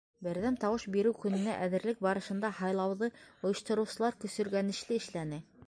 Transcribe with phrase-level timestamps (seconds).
[0.27, 3.11] —Берҙәм тауыш биреү көнөнә әҙерлек барышында һайлауҙы
[3.49, 5.43] ойоштороусылар көсөргәнешле эшләне.